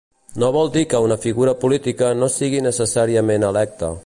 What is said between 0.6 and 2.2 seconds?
dir que una figura política